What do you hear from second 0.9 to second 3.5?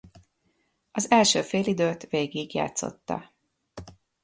Az első félidőt végigjátszotta.